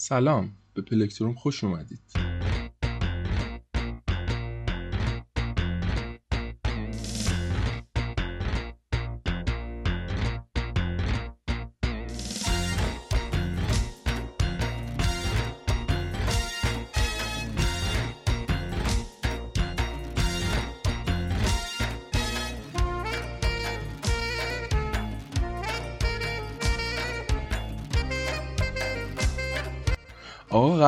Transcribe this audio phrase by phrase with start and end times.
[0.00, 2.27] سلام به پلکتروم خوش اومدید.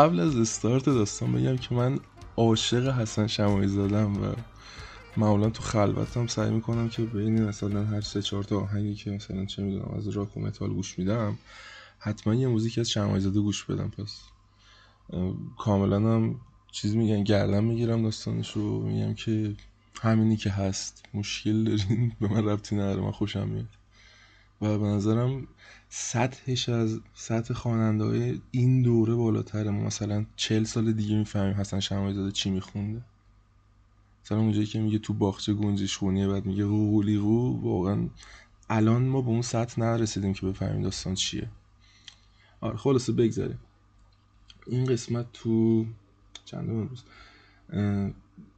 [0.01, 1.99] قبل از استارت داستان بگم که من
[2.37, 4.35] عاشق حسن شمایی زادم و
[5.17, 9.45] معمولا تو خلوتم سعی می‌کنم که بین مثلا هر سه چهار تا آهنگی که مثلا
[9.45, 11.39] چه می‌دونم از راک و متال گوش میدم
[11.99, 13.91] حتما یه موزیک از شمایی زاده گوش بدم.
[13.91, 14.21] پس
[15.59, 16.41] کاملا هم
[16.73, 19.57] چیز میگن گردن می‌گیرم داستانش رو میگم که
[20.03, 23.80] همینی که هست مشکل دارین به من ربطی نداره من خوشم میاد.
[24.61, 25.47] و به نظرم
[25.89, 29.71] سطحش از سطح خواننده های این دوره بالاتره.
[29.71, 33.03] ما مثلا چل سال دیگه می‌فهمیم حسن شمایی زاده چی میخونده.
[34.25, 38.09] مثلا اونجایی که میگه تو باغچه گنجش خونیه بعد میگه قولی قو واقعا
[38.69, 41.49] الان ما به اون سطح نرسیدیم که بفهمیم داستان چیه.
[42.61, 43.59] آره خلاصه بگذاریم.
[44.67, 45.87] این قسمت تو
[46.45, 47.05] چند روز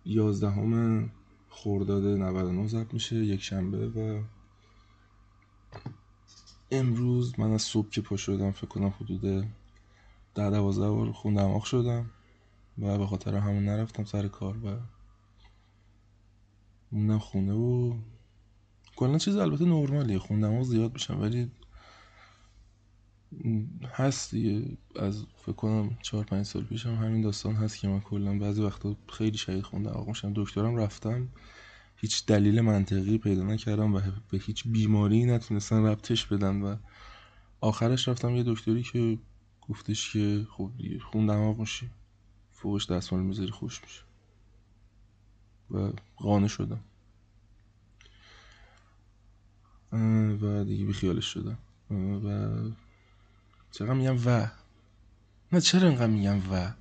[0.05, 1.11] یازدهم
[1.51, 4.23] خرداد 99 ضبط میشه یک شنبه و
[6.71, 9.21] امروز من از صبح که پا شدم فکر کنم حدود
[10.35, 12.11] ده دوازده بار خون دماغ شدم
[12.79, 14.79] و به خاطر همون نرفتم سر کار و
[16.93, 17.95] موندم خونه و
[18.97, 21.51] کلا چیز البته نرمالیه خون دماغ زیاد بشم ولی
[23.93, 24.77] هست دیگه.
[24.97, 28.97] از فکر کنم چهار پنج سال پیشم همین داستان هست که من کلا بعضی وقتا
[29.09, 30.33] خیلی شدید خون دماغ میشم.
[30.37, 31.29] دکترم رفتم.
[32.03, 34.01] هیچ دلیل منطقی پیدا نکردم و
[34.31, 36.77] به هیچ بیماری نتونستن ربطش بدن و
[37.61, 39.19] آخرش رفتم یه دکتری که
[39.61, 41.91] گفتش که خب دیگه خون دماغ میشی
[42.53, 44.03] فوقش دستمال می‌ذاری خوش میشه.
[45.71, 46.81] و قانع شدم.
[50.43, 51.59] و دیگه بی خیالش شدم.
[51.91, 52.49] و
[53.71, 54.51] چقدر میگم و.
[55.53, 56.73] نه چرا اینقدر میگم و؟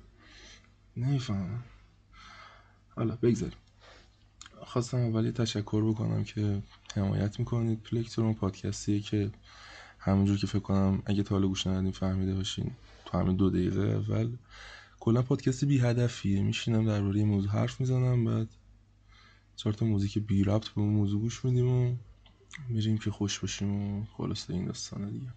[0.96, 1.64] نمی‌فهمم.
[2.96, 3.58] حالا بگذاریم.
[4.66, 6.62] خواستم اولی تشکر بکنم که
[6.94, 7.82] حمایت می‌کنید.
[7.82, 9.30] پلکترون پادکستیه که
[9.98, 12.70] همونجور که فکر کنم اگه تا حالا گوش ندادین فهمیده باشین
[13.04, 14.36] تو همین دو دقیقه اول.
[15.00, 18.48] کلا پادکست بی هدفیه میشینم درباره موضوع حرف می‌زنم بعد
[19.56, 21.94] چهار تا موزیک بی ربط به اون موضوع گوش میدیم و
[22.68, 25.32] میریم که خوش باشیم و خلاصه این داستانه دیگه.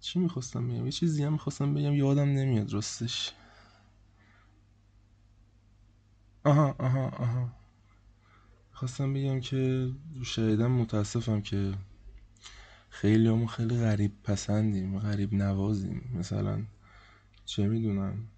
[0.00, 3.32] چی می‌خواستم بگم؟ یه چیزی هم می‌خواستم بگم یادم نمیاد راستش.
[6.46, 7.48] آها آها آها.
[8.72, 9.90] خواستم بگم که
[10.24, 11.74] شایدم متاسفم که
[12.90, 16.10] خیلی همون خیلی غریب پسندیم غریب نوازیم.
[16.14, 16.62] مثلا
[17.44, 18.28] چه می‌دونم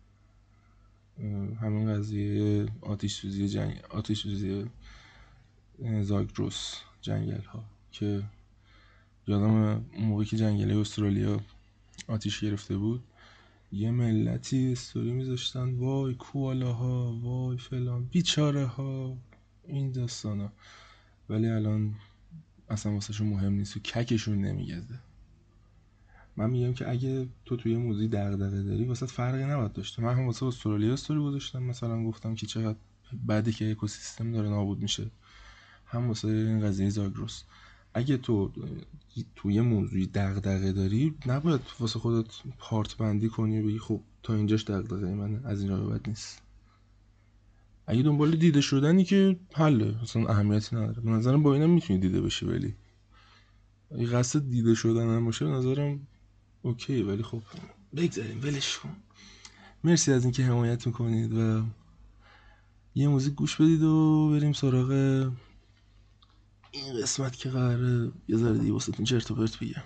[1.60, 4.70] همین قضیه آتیش سوزی جنگ آتیش سوزی
[6.02, 8.22] زاگروس جنگل ها که
[9.26, 11.40] یادم موقعی که جنگل استرالیا
[12.08, 13.02] آتیش گرفته بود
[13.72, 15.74] یه ملتی استوری میذاشتن.
[15.74, 18.04] وای کوالاها وای فلان.
[18.04, 19.16] بیچاره ها
[19.64, 20.52] این داستان ها
[21.28, 21.94] ولی الان
[22.68, 24.98] اصلا واسه مهم نیست و ککشون نمیگزه.
[26.36, 30.02] من میگم که اگه تو توی موزی دغدغه داری واسه فرقی نباید داشته.
[30.02, 31.62] من هم واسه استرالیا استوری گذاشتم.
[31.62, 32.78] مثلا گفتم که چقدر
[33.12, 35.10] بعدی که اکوسیستم داره نابود میشه.
[35.86, 37.42] هم واسه این قضیه زاگروس
[37.98, 38.52] اگه تو
[39.36, 42.26] توی یه موضوعی دغدغه داری نباید واسه خودت
[42.58, 46.42] پارت بندی کنی و بگی خب تا اینجاش دغدغه من از اینجا به بعد نیست.
[47.86, 51.00] اگه دنبال دیده شدنی که حله اصلا اهمیتی نداره.
[51.00, 52.74] به نظرم با اینم می‌تونی دیده بشی ولی.
[53.90, 56.06] اگه قصد دیده شدن هم باشه به نظرم
[56.62, 57.42] اوکی ولی خب
[57.96, 58.96] بگذاریم ولش کن.
[59.84, 61.62] مرسی از اینکه حمایت می‌کنید و
[62.94, 64.90] یه موزیک گوش بدید و بریم سراغ
[66.70, 69.82] این قسمت که قراره یه ذره دیگه واسه چرت و پرت بگم.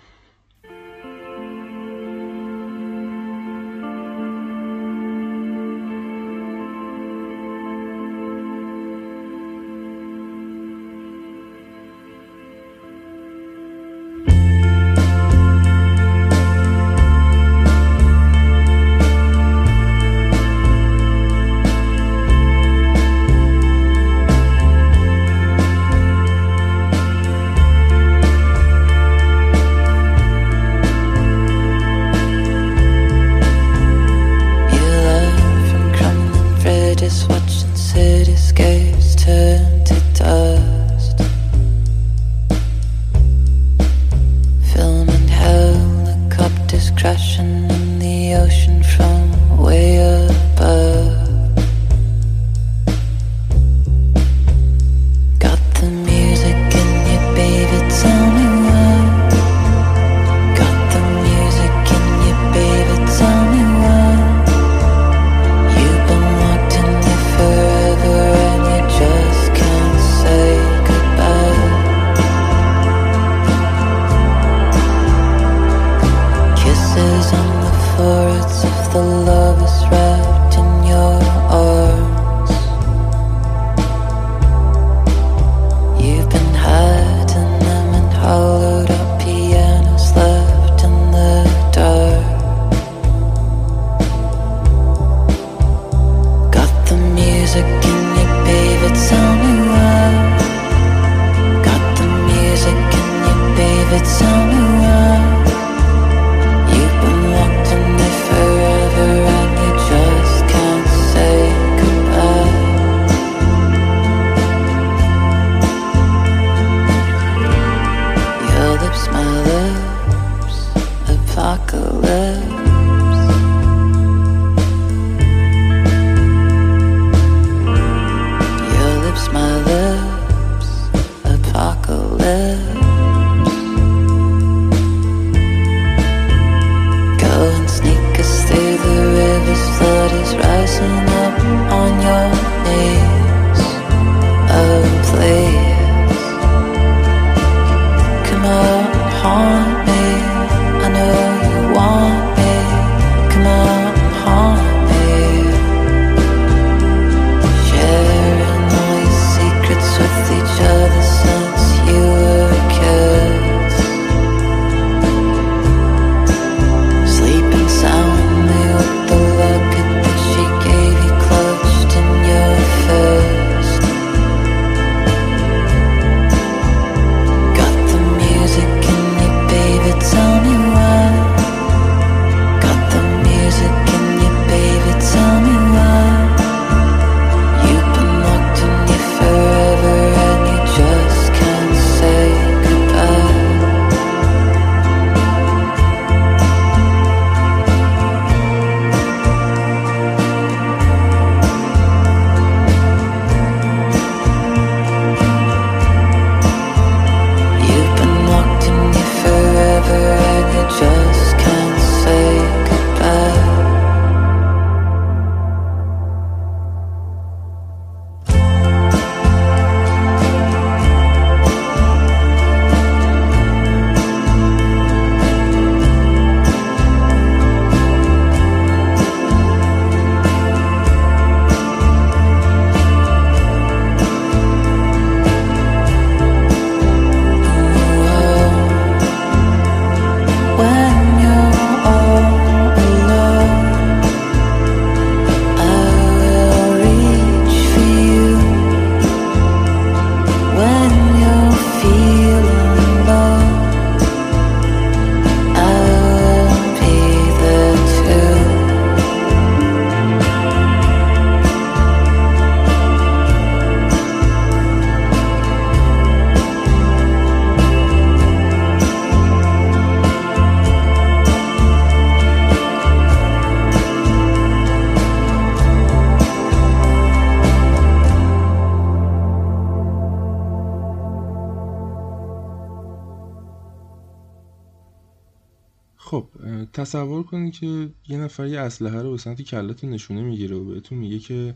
[286.93, 290.97] تصور کنید که یه نفر یه اسلحه رو به سمت کلتون نشونه می‌گیره و بهتون
[290.97, 291.55] میگه که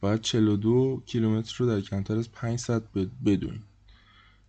[0.00, 2.82] باید 42 کیلومتر رو در کمتر از 5 ساعت
[3.24, 3.60] بدون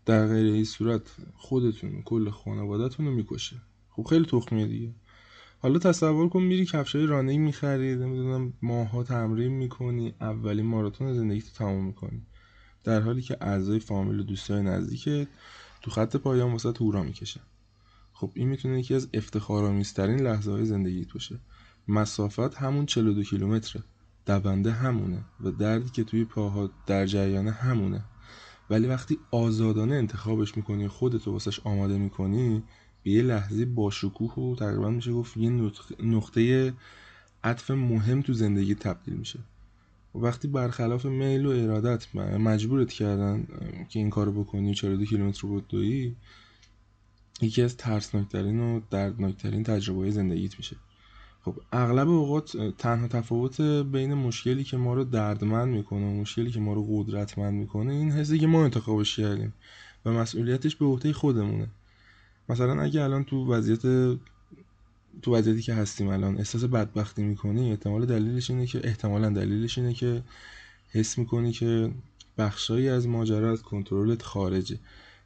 [0.06, 1.02] در غیر این صورت
[1.36, 3.56] خودتون کل خانوادهتون رو می‌کشه.
[3.90, 4.90] خب خیلی تخمیه دیگه.
[5.60, 11.50] حالا تصور کن میری کفشای رانه‌ای می‌خری نمی‌دونم ماها تمرین می‌کنی اولین ماراتون زندگی تو
[11.56, 12.22] تمام می‌کنی.
[12.84, 15.28] در حالی که اعضای فامیل و دوستای نزدیکت
[15.82, 17.42] تو خط پایان واسه هورا می‌کشن.
[18.24, 21.40] خب این می‌تونه یکی از افتخارآمیزترین لحظه های زندگیت باشه.
[21.88, 23.84] مسافت همون 42 کیلومتره.
[24.26, 28.04] دونده همونه و دردی که توی پاها در جریان همونه.
[28.70, 32.64] ولی وقتی آزادانه انتخابش می‌کنی خودتو واسش آماده می‌کنی
[33.04, 35.72] به یه لحظه با شکوه و تقریبا میشه گفت یه
[36.04, 36.74] نقطه
[37.44, 39.40] عطف مهم تو زندگی تبدیل میشه.
[40.16, 43.48] و وقتی برخلاف میل و ارادت مجبورت کردن
[43.90, 46.16] که این کارو بکنی 42 کیلومتر رو بدوی
[47.42, 50.76] یکی از ترسناکترین و دردناکترین تجربه زندگیت میشه.
[51.46, 56.60] خب اغلب اوقات تنها تفاوت بین مشکلی که ما رو دردمند می‌کنه و مشکلی که
[56.60, 59.54] ما رو قدرتمند می‌کنه این حسی که ما انتخابش کردیم
[60.06, 61.68] و مسئولیتش به عهده خودمونه.
[62.50, 63.82] مثلا اگه الان تو وضعیت
[65.22, 69.94] تو وضعیتی که هستیم الان احساس بدبختی می‌کنی احتمال دلیلش اینه که احتمالا دلیلش اینه
[69.94, 70.24] که
[70.90, 71.92] حس می‌کنی که
[72.38, 74.80] بخشایی از ماجرا از کنترلت خارجه.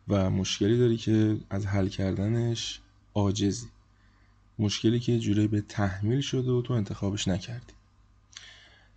[0.10, 2.80] و مشکلی داری که از حل کردنش
[3.14, 3.68] عاجزی.
[4.60, 7.74] مشکلی که جوری به تحمیل شده و تو انتخابش نکردی.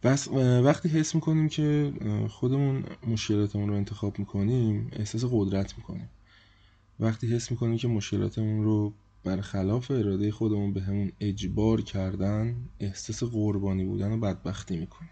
[0.03, 0.29] بس
[0.65, 1.93] وقتی حس می‌کنیم که
[2.29, 6.09] خودمون مشکلاتمون رو انتخاب می‌کنیم احساس قدرت می‌کنیم.
[7.01, 8.93] وقتی حس می‌کنیم که مشکلاتمون رو
[9.25, 15.11] برخلاف اراده خودمون به همون اجبار کردن احساس قربانی بودن و بدبختی می‌کنیم.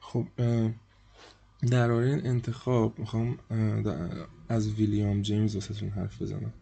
[0.00, 0.26] خب
[1.70, 3.38] درباره این انتخاب می‌خوام
[4.48, 6.52] از ویلیام جیمز واسهتون حرف بزنم.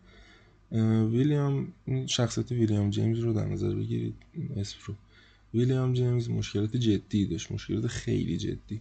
[1.12, 1.72] ویلیام
[2.06, 4.14] شخصیت ویلیام جیمز رو در نظر بگیرید
[4.56, 4.94] اسم رو.
[5.54, 8.80] ویلیام جیمز مشکلات جدی داشت مشکلات خیلی جدی.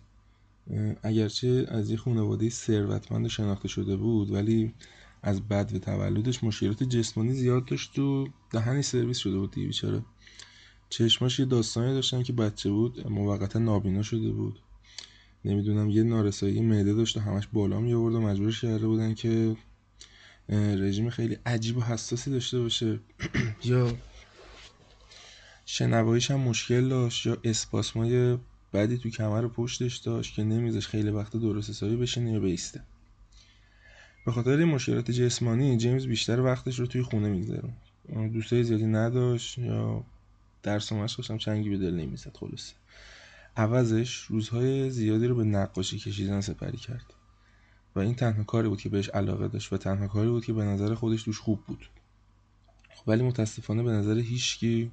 [1.04, 4.74] اگرچه از یه خانواده ثروتمند شناخته شده بود ولی
[5.24, 10.02] از بد و تولدش مشکلات جسمانی زیاد داشت و دهنی سرویس شده بود دیگه بیچاره.
[10.90, 14.60] چشماش یه داستانی داشتن که بچه بود موقتا نابینا شده بود.
[15.46, 19.56] نمی‌دونم یه نارسایی معده داشت و همش بالا می آورد و مجبورش کرده بودن که
[20.50, 23.00] رژیم خیلی عجیب و حساسی داشته باشه.
[23.64, 23.94] یا
[25.66, 28.38] شنواییش هم مشکل داشت یا اسپاسمای
[28.74, 32.82] بدی تو کمر پشتش داشت که نمیزش خیلی وقت درست حسابی بشینه یا بیسته.
[34.26, 37.74] به خاطر این مشکلات جسمانی جیمز بیشتر وقتش رو توی خونه میگذرون
[38.34, 40.04] دوستای زیادی نداشت یا
[40.64, 42.74] درس و مشقش هم چنگی به دل نمی‌زد خلاصه.
[43.58, 47.14] عوضش روزهای زیادی رو به نقاشی کشیدن سپری کرد.
[47.96, 50.64] و این تنها کاری بود که بهش علاقه داشت و تنها کاری بود که به
[50.64, 51.90] نظر خودش توش خوب بود.
[52.96, 54.92] خب ولی متاسفانه به نظر هیچکی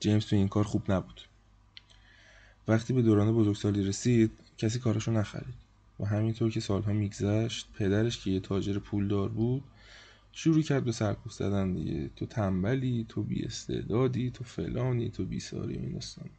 [0.00, 1.20] جیمز تو این کار خوب نبود.
[2.68, 5.54] وقتی به دوران بزرگسالی رسید کسی کارشو نخرید
[6.00, 9.64] و همینطور که سالها میگذشت پدرش که یه تاجر پولدار بود
[10.32, 12.10] شروع کرد به سرکوب زدن دیگه.
[12.16, 16.30] تو تنبلی تو بی استعدادی تو فلانی تو بیساری داستان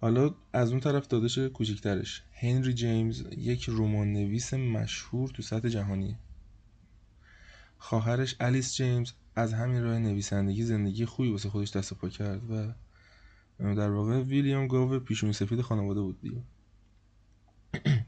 [0.00, 2.22] حالا از اون طرف دادش کوچیکترش.
[2.32, 6.18] هنری جیمز یک رمان نویس مشهور تو سطح جهانی.
[7.78, 12.72] خواهرش الیس جیمز از همین راه نویسندگی زندگی خوبی واسه خودش دست پا کرد و
[13.74, 16.42] در واقع ویلیام گاو پیشونی سفید خانواده بود دیگه.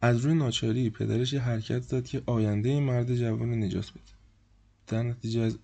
[0.00, 4.00] از روی ناچاری پدرش حرکت داد که آینده مرد جوان نجات بده.
[4.86, 5.58] در نتیجه از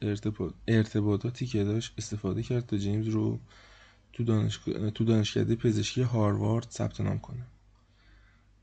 [0.68, 3.40] ارتباطاتی که داشت استفاده کرد تا جیمز رو
[4.12, 4.60] تو, دانش...
[4.94, 7.46] تو دانشکده پزشکی هاروارد ثبت نام کنه.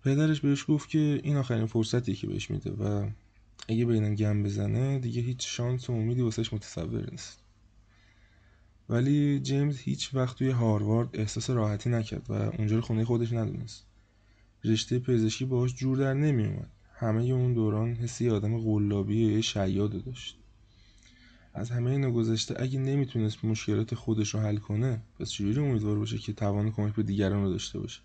[0.04, 3.10] پدرش بهش گفت که این آخرین فرصتی که بهش میده و
[3.70, 7.40] اگه بینم گم بزنه دیگه هیچ شانس و امیدی واسش متصور نیست.
[8.90, 13.86] ولی جیمز هیچ وقت توی هاروارد احساس راحتی نکرد و اونجا رو خونه خودش ندونست.
[14.64, 20.38] رشته پزشکی باهاش جور در نمیومد همه اون دوران حسی آدم قلابی یا شیاد داشت.
[21.58, 26.18] از همه اینا گذشته اگه نمی‌تونست مشکلات خودش رو حل کنه پس چجوری امیدوار باشه
[26.18, 28.02] که توان کمک به دیگران رو داشته باشه؟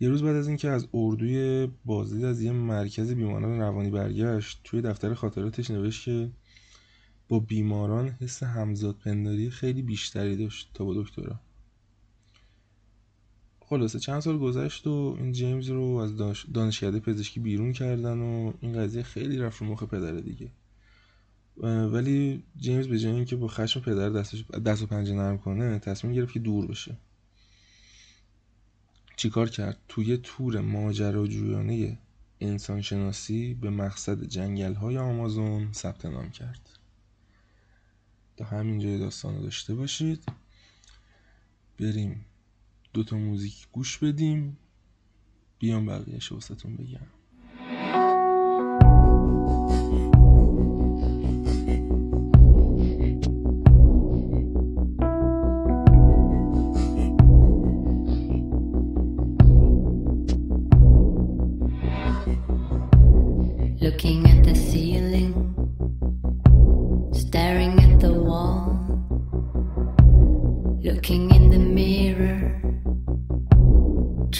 [0.00, 4.80] یه روز بعد از اینکه از اردوی بازدید از یه مرکز بیماران روانی برگشت توی
[4.82, 6.30] دفتر خاطراتش نوشت که
[7.28, 11.40] با بیماران حس همزاد پنداری خیلی بیشتری داشت تا با دکترا.
[13.60, 16.16] خلاصه چند سال گذشت و این جیمز رو از
[16.54, 20.50] دانشکده پزشکی بیرون کردن و این قضیه خیلی رفت رو مخ پدر دیگه.
[21.62, 26.14] ولی جیمز به جای اینکه با خشم پدر دستش دست و پنجه نرم کنه تصمیم
[26.14, 26.96] گرفت که دور بشه.
[29.16, 31.98] چیکار کرد؟ توی تور ماجراجویانه
[32.40, 36.70] انسانشناسی به مقصد جنگل های آمازون ثبت نام کرد.
[38.36, 40.24] تا همینجای داستان رو داشته باشید.
[41.80, 42.24] بریم.
[42.92, 44.56] دوتا موزیک گوش بدیم.
[45.58, 47.19] بیام بقیهش واسهتون بگم.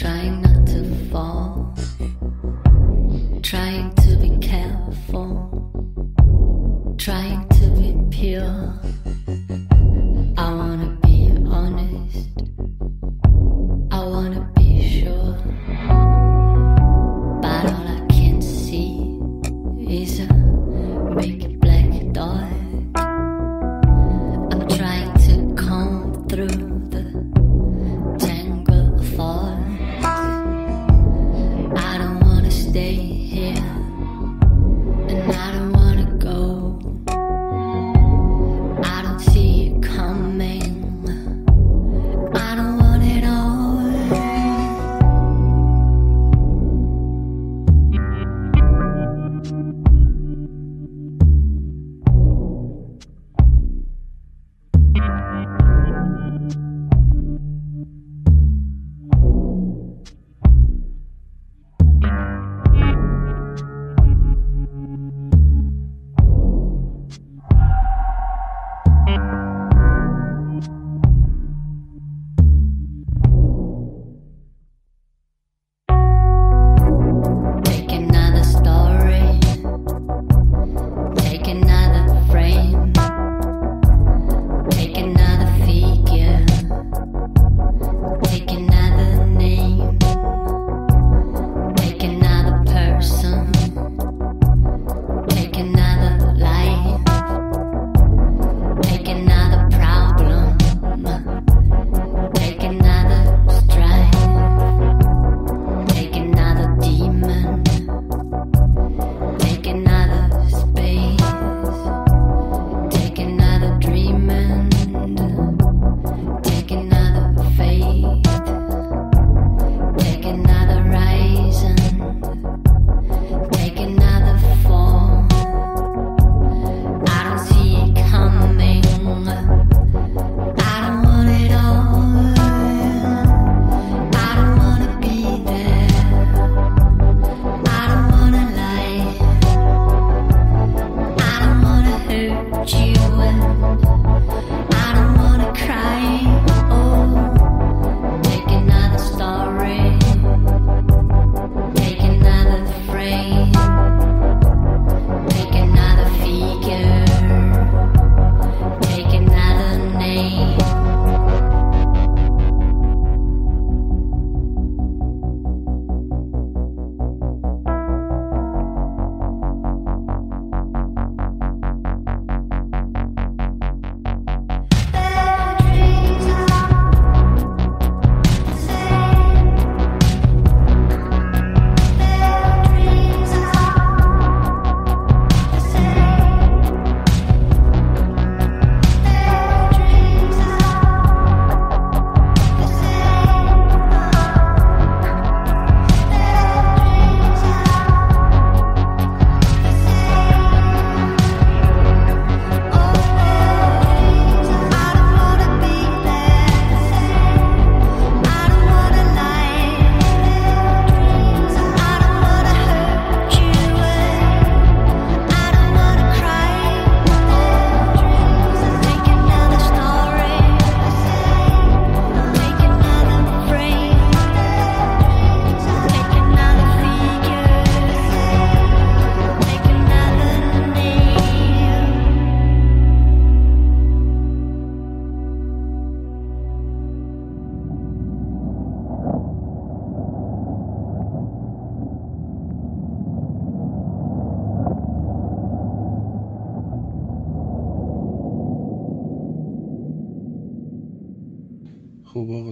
[0.01, 1.75] trying not to fall.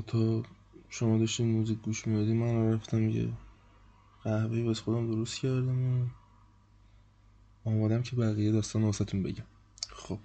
[0.02, 0.44] تا
[0.90, 3.30] شما داشتین موزیک گوش می‌دادی من رفتم یه
[4.24, 6.06] قهوه واسه خودم درست کردم و
[7.66, 9.44] آمادم که بقیه داستان واسهتون بگم.
[9.90, 10.20] خب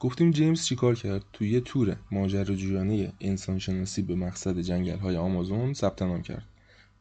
[0.00, 6.02] گفتیم جیمز چیکار کرد؟ توی یه تور ماجراجویانه انسانشناسی به مقصد جنگل های آمازون ثبت
[6.02, 6.46] نام کرد.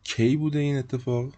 [0.03, 1.33] کی بوده این اتفاق؟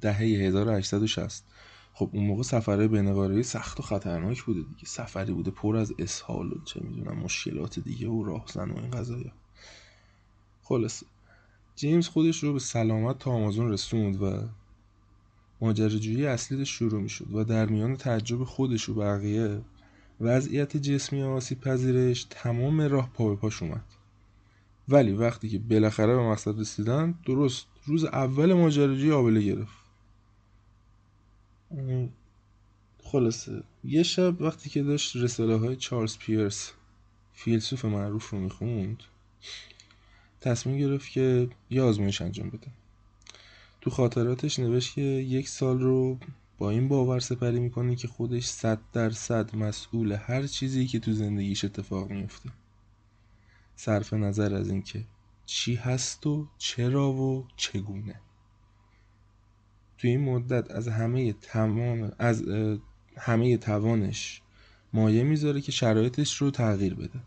[0.00, 1.44] دهه 1860
[1.92, 4.84] خب اون موقع سفره بینقاره سخت و خطرناک بوده دیگه.
[4.84, 9.32] سفری بوده پر از اسهال و چه می‌دونم مشکلات دیگه و راهزن و این قضايا
[10.68, 11.06] خلاصه.
[11.76, 14.48] جیمز خودش رو به سلامت تا آمازون رسوند و
[15.60, 19.60] ماجراجویی اصلی شروع می‌شد و در میان تعجب خودش و بقیه
[20.20, 23.84] وضعیت جسمی آسیب پذیرش تمام راه پا به پاش اومد.
[24.88, 29.78] ولی وقتی که بالاخره به مقصد رسیدن درست روز اول ماجراجویی آبله گرفت.
[33.04, 33.62] خلاصه.
[33.84, 36.72] یه شب وقتی که داشت رساله های چارلز پیرس
[37.34, 39.02] فیلسوف معروف رو می‌خوند
[40.40, 42.66] تصمیم گرفت که یه آزمایش انجام بده.
[43.80, 46.18] تو خاطراتش نوشت که یک سال رو
[46.58, 51.64] با این باور سپری می‌کنه که خودش صد درصد مسئول هر چیزی که تو زندگیش
[51.64, 52.50] اتفاق میفته
[53.76, 55.04] صرف نظر از اینکه
[55.46, 58.20] چی هست و چرا و چگونه.
[59.98, 62.44] توی این مدت از همه تمام از
[63.16, 64.42] همه توانش
[64.92, 67.20] مایه می‌ذاره که شرایطش رو تغییر بده.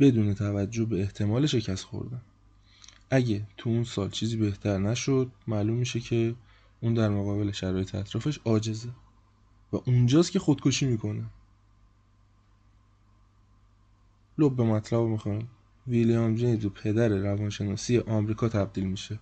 [0.00, 2.20] بدون توجه به احتمال شکست خوردن.
[3.10, 6.34] اگه تو اون سال چیزی بهتر نشد معلوم میشه که
[6.80, 8.88] اون در مقابل شرایط اطرافش عاجزه.
[9.72, 11.24] و اونجاست که خودکشی می‌کنه.
[14.38, 15.48] لب به مطلب می‌خوایم.
[15.86, 19.18] ویلیام جیمز و پدر روانشناسی آمریکا تبدیل میشه.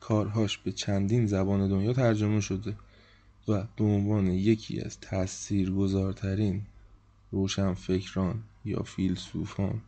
[0.00, 2.76] کارهاش به چندین زبان دنیا ترجمه شده
[3.48, 6.62] و به عنوان یکی از تاثیرگذارترین
[7.30, 9.80] روشنفکران یا فیلسوفان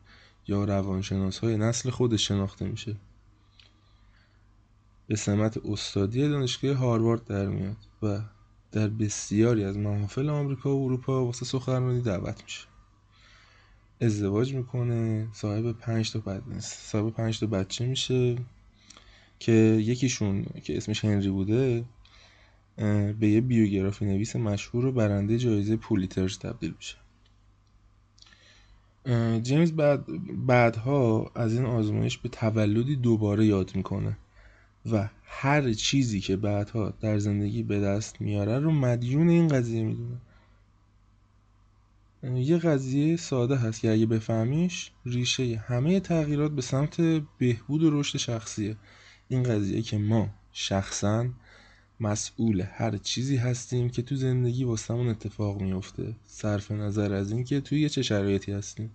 [0.48, 2.96] یا روانشناس های نسل خودش شناخته میشه.
[5.10, 8.20] به سمت استادی دانشگاه هاروارد در میاد و
[8.72, 12.66] در بسیاری از محافل آمریکا و اروپا واسه سخنرانی دعوت میشه.
[14.00, 18.36] ازدواج می‌کنه صاحب پنج تا صاحب پنج تا بچه میشه
[19.38, 21.84] که یکیشون که اسمش هنری بوده
[23.20, 26.96] به یه بیوگرافی نویس مشهور و برنده جایزه پولیترز تبدیل میشه.
[29.42, 30.06] جیمز بعد
[30.46, 34.16] بعدها از این آزمایش به تولدی دوباره یاد می‌کنه.
[34.86, 40.20] و هر چیزی که بعدها در زندگی به دست میاره رو مدیون این قضیه می‌دونه.
[42.22, 47.00] یه قضیه ساده هست که اگه بفهمیش ریشه همه تغییرات به سمت
[47.38, 48.76] بهبود و رشد شخصیه.
[49.28, 51.28] این قضیه که ما شخصا
[52.00, 57.88] مسئول هر چیزی هستیم که تو زندگی واسمون اتفاق میفته صرف نظر از اینکه توی
[57.88, 58.90] چه شرایطی هستیم.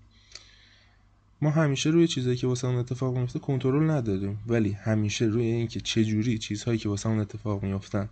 [1.41, 4.39] ما همیشه روی چیزهایی که واسمون اتفاق میفته کنترل نداریم.
[4.48, 8.10] ولی همیشه روی اینکه چه جوری چیزهایی که واسمون اتفاق میفتن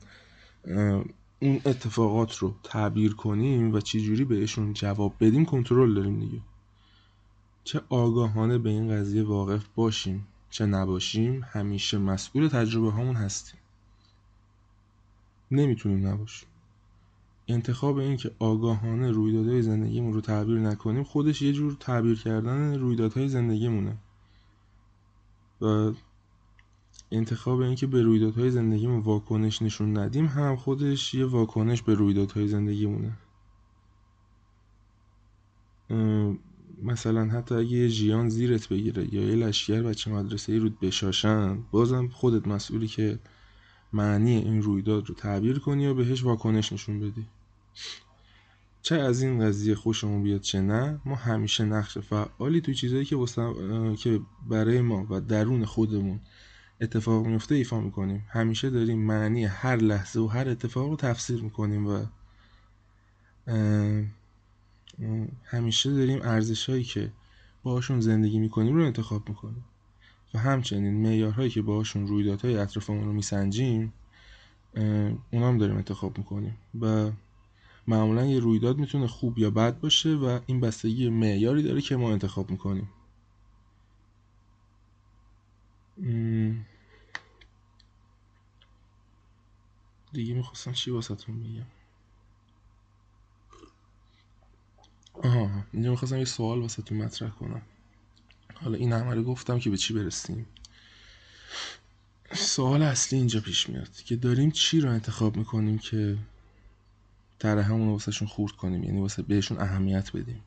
[1.40, 6.42] اون اتفاقات رو تعبیر کنیم و چه جوری بهشون جواب بدیم کنترل داریم دیگه.
[7.64, 13.60] چه آگاهانه به این قضیه واقف باشیم چه نباشیم همیشه مسئول تجربه هامون هستیم.
[15.52, 16.50] نمی‌تونیم نباشیم.
[17.48, 23.28] انتخاب این که آگاهانه رویدادهای زندگیمون رو تعبیر نکنیم خودش یه جور تعبیر کردن رویدادهای
[23.28, 23.98] زندگیمونه.
[25.62, 25.92] و
[27.12, 32.48] انتخاب این که به رویدادهای زندگیمون واکنش نشون ندیم هم خودش یه واکنش به رویدادهای
[32.48, 33.18] زندگیمونه.
[36.84, 41.58] مثلا حتی اگه یه جیان زیرت بگیره یا یه لشکر بچه مدرسه ای رود بشاشن
[41.72, 43.20] بازم خودت مسئولی که
[43.94, 47.26] معنی این رویداد رو تعبیر کنی یا بهش واکنش نشون بدی.
[48.82, 53.18] چه از این قضیه خوشمون بیاد چه نه ما همیشه نقش فعالی تو چیزایی که
[54.00, 56.20] که برای ما و درون خودمون
[56.82, 58.26] اتفاق میفته ایفا می‌کنیم.
[58.30, 62.06] همیشه داریم معنی هر لحظه و هر اتفاق رو تفسیر می‌کنیم و
[65.44, 67.12] همیشه داریم ارزش هایی که
[67.64, 69.66] باشون زندگی می‌کنیم رو انتخاب می‌کنیم.
[70.34, 73.93] و همچنین معیارهایی که باشون رویدادهای اطرافمون رو میسنجیم
[75.32, 77.12] اونا هم داریم انتخاب می‌کنیم و
[77.88, 82.12] معمولا یه رویداد می‌تونه خوب یا بد باشه و این بستگی معیاری داره که ما
[82.12, 82.89] انتخاب می‌کنیم.
[90.13, 91.65] دیگه می‌خواستم چی واسهتون بگم؟
[95.13, 97.62] آها اینجا می‌خواستم یه سوال واسهتون مطرح کنم.
[98.54, 100.46] حالا این همه رو گفتم که به چی برسیم.
[102.34, 106.18] سوال اصلی اینجا پیش میاد که داریم چی رو انتخاب می‌کنیم که
[107.44, 110.42] همون رو واسهشون خورد کنیم؟ یعنی واسه بهشون اهمیت بدیم.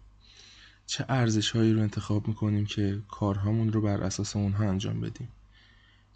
[0.86, 5.28] چه ارزش هایی رو انتخاب می‌کنیم که کارهامون رو بر اساس اونها انجام بدیم؟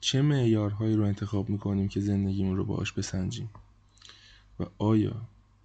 [0.01, 3.51] چه معیارهایی رو انتخاب می‌کنیم که زندگیمون رو باش بسنجیم؟
[4.61, 5.17] و آیا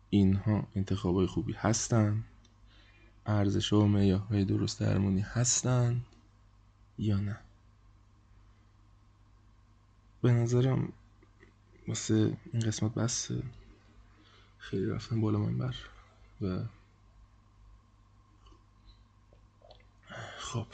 [0.10, 2.24] اینها انتخابای خوبی هستن؟
[3.26, 6.02] ارزش و معیارهای درست درمونی هستن؟
[6.98, 7.40] یا نه.
[10.22, 10.94] به نظرم
[11.88, 13.32] واسه این قسمت بس
[14.58, 15.76] خیلی رفتن بالا منبر
[16.42, 16.60] و
[20.38, 20.68] خب.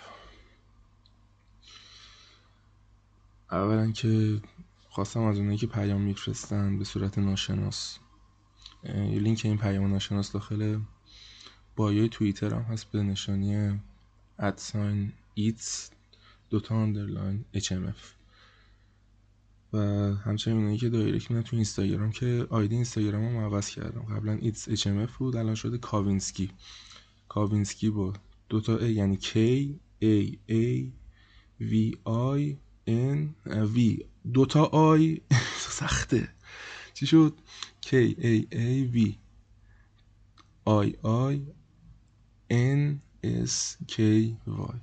[3.51, 4.41] اولا که
[4.89, 7.99] خواستم از اونایی که پیام میفرستن به صورت ناشناس
[8.83, 10.79] لینک این پیام ناشناس داخل
[11.75, 13.79] bio ی توییتر هم هست به نشانی
[14.39, 15.91] at sign its.
[16.51, 18.21] دوتا underline HMF
[19.73, 19.77] و
[20.15, 24.01] همچنین اونایی که direct میدن تو اینستاگرام که ID اینستاگرام هم عوض کردم.
[24.01, 26.51] قبلا its HMF بود الان شده کاوینسکی.
[27.27, 28.13] کاوینسکی با
[28.49, 29.37] دوتا ای یعنی K
[30.03, 30.91] A A
[31.61, 32.55] V I
[32.87, 33.19] N
[33.75, 34.03] V.
[34.33, 35.21] دوتا آی
[35.79, 36.29] سخته.
[36.93, 37.33] چی شد؟
[37.85, 39.13] K A A V.
[40.67, 40.87] I
[41.31, 41.39] I
[42.51, 43.99] N S K
[44.47, 44.77] Y.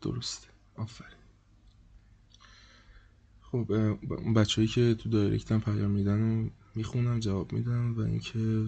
[0.00, 0.53] درسته.
[0.76, 1.18] آفرین.
[3.42, 3.72] خب
[4.36, 8.66] بچههایی که تو دایرکتم پیام میدن و می‌خونم جواب میدم و اینکه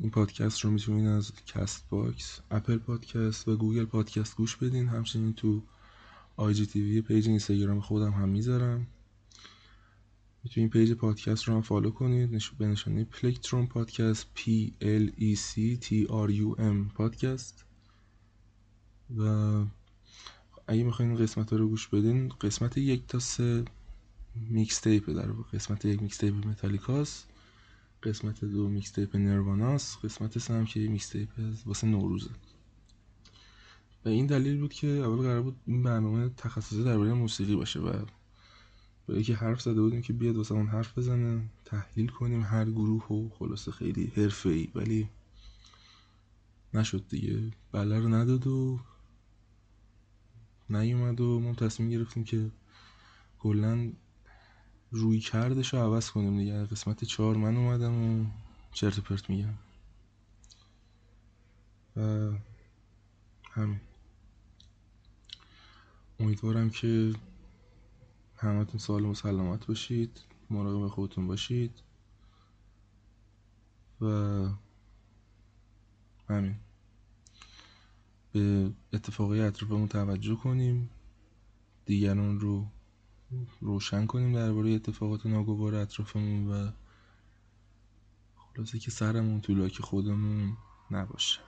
[0.00, 4.88] این پادکست رو می‌تونین از Castbox اپل پادکست و گوگل پادکست گوش بدین.
[4.88, 5.62] همچنین تو
[6.36, 8.86] IGTV page اینستاگرام خودم هم می‌ذارم.
[10.44, 12.34] می‌تونین page پادکست رو هم follow کنید.
[12.34, 14.40] نشون به نشانه پلکتروم پادکست P
[14.80, 17.64] L E C T R U M پادکست
[19.16, 19.64] و
[20.72, 23.64] اگه می‌خواین قسمت ها رو گوش بدین قسمت یک تا سه
[24.34, 27.24] mixtape در قسمت یک mixtape متالیکاس
[28.02, 31.28] قسمت دو mixtape نیرواناس قسمت سه هم که mixtape
[31.66, 32.30] واسه نوروزه.
[34.04, 38.04] و این دلیل بود که اول قرار بود این برنامه تخصصی درباره موسیقی باشه و
[39.06, 43.06] به یکی حرف زده بودیم که بیاد واسه اون حرف بزنه تحلیل کنیم هر گروه
[43.06, 45.08] و خلاصه خیلی حرفه ای ولی
[46.74, 47.38] نشد دیگه.
[47.72, 48.80] بله رو نداد و
[50.76, 52.50] نیومد و ما تصمیم گرفتیم که
[53.38, 53.92] کلا
[54.90, 56.64] روی کردش رو عوض کنیم دیگه.
[56.64, 58.26] قسمت چهار من اومدم و
[58.72, 59.54] چرت پرت میگم.
[61.96, 62.30] و
[63.52, 63.80] همین.
[66.20, 67.12] امیدوارم که
[68.36, 71.82] همتون سالم و سلامت باشید مراقب خودتون باشید.
[74.00, 74.06] و
[76.28, 76.56] همین.
[78.32, 80.90] به اتفاقی اطرافمون توجه کنیم.
[81.86, 82.66] دیگران رو
[83.60, 86.70] روشن کنیم درباره اتفاقات ناگوار اطرافمون و
[88.36, 90.56] خلاصه که سرمون تو لاک خودمون
[90.90, 91.40] نباشه.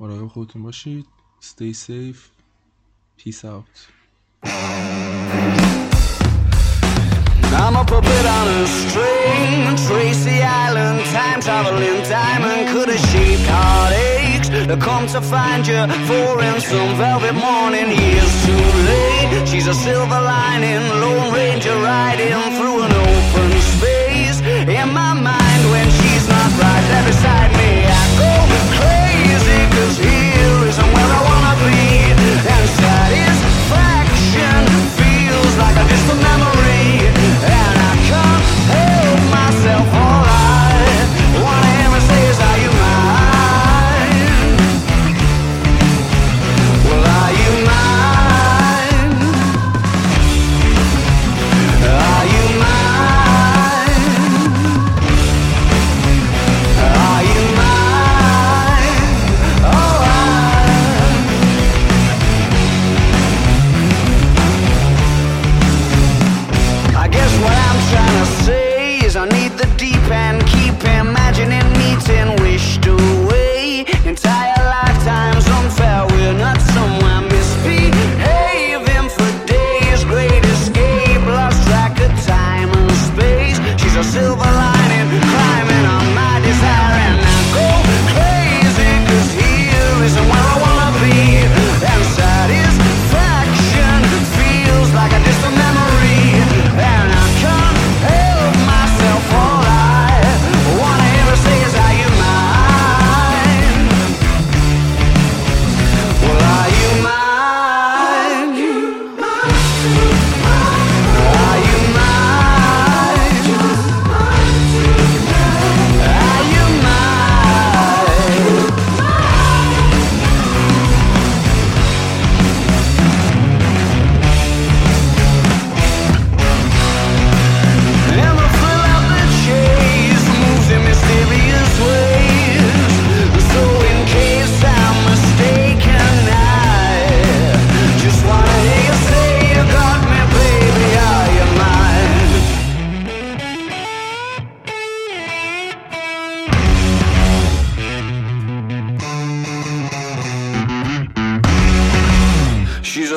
[0.00, 1.06] مراقب خودتون باشید.
[1.40, 2.22] Stay safe.
[3.18, 3.88] Peace out.
[7.58, 9.76] I'm a puppet on a string.
[9.86, 12.68] Tracy Island Time traveling diamond.
[12.70, 15.80] Could have shaped heartaches To come to find you?
[16.06, 19.48] For in some velvet morning Years too late.
[19.48, 24.38] She's a silver lining Lone Ranger riding Through an open space.
[24.78, 28.32] In my mind When she's not right there beside me I go
[28.78, 31.37] crazy Cause here isn't where I wanna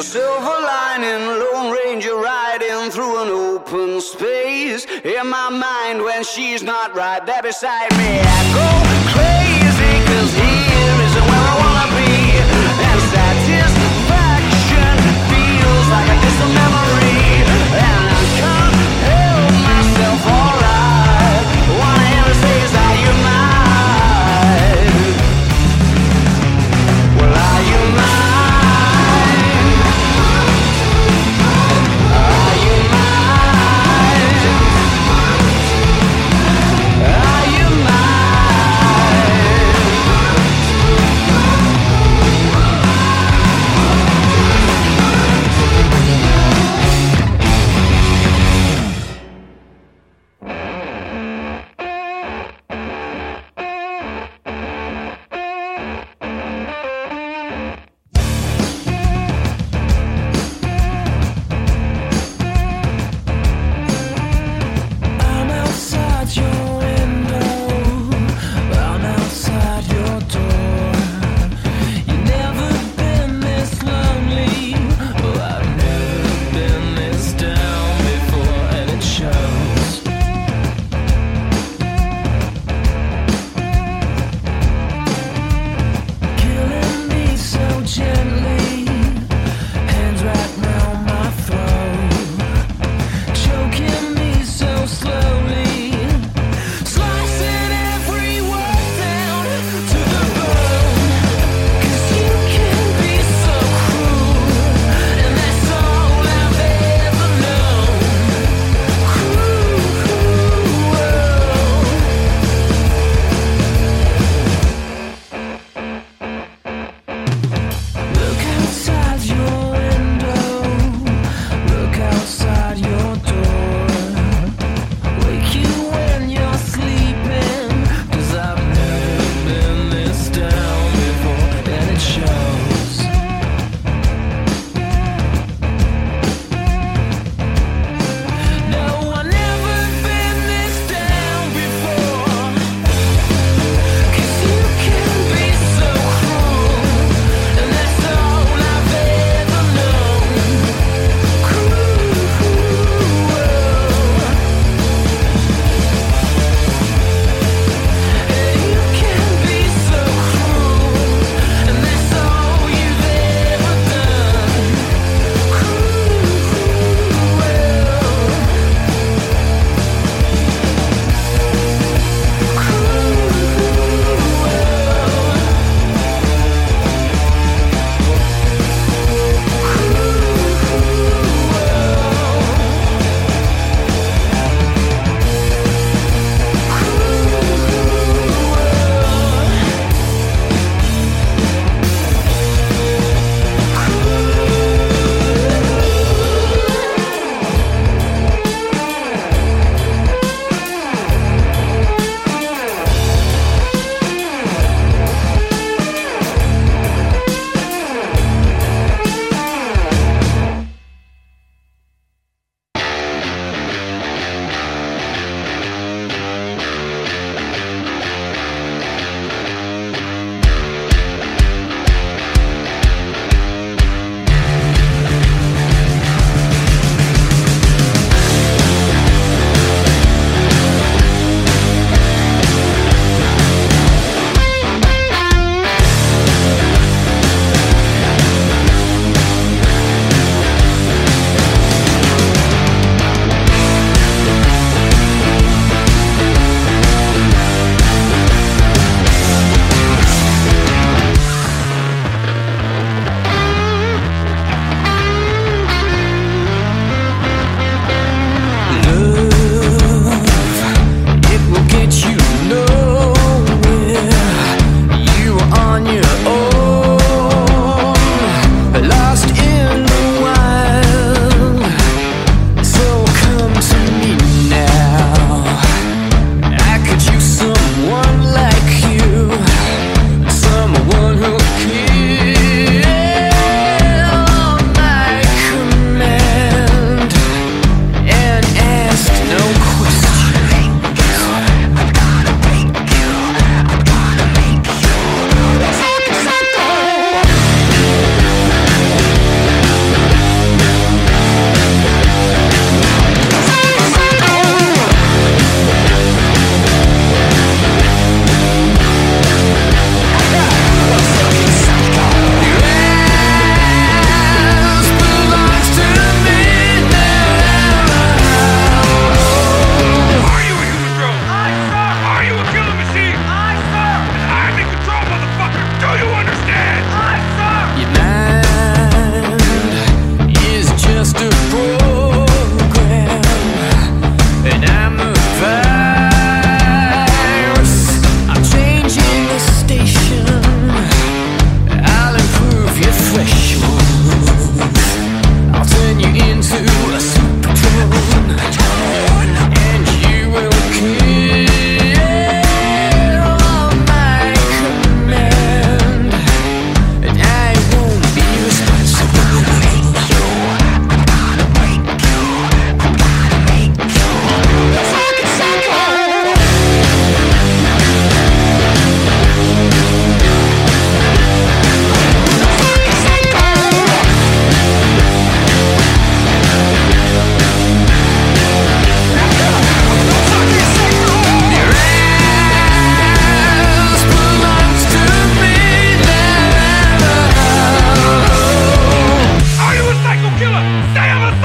[0.02, 4.86] a silver lining, Lone Ranger riding through an open space.
[5.04, 8.68] In my mind, when she's not right there beside me, I go
[9.14, 10.51] crazy, cause he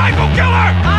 [0.06, 0.36] I Killer.
[0.36, 0.95] kill her!